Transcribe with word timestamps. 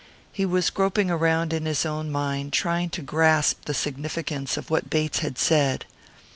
He 0.31 0.47
was 0.47 0.71
groping 0.71 1.11
around 1.11 1.53
in 1.53 1.67
his 1.67 1.85
own 1.85 2.11
mind, 2.11 2.53
trying 2.53 2.89
to 2.89 3.03
grasp 3.03 3.65
the 3.65 3.75
significance 3.75 4.57
of 4.57 4.71
what 4.71 4.89
Bates 4.89 5.19
had 5.19 5.37
said. 5.37 5.85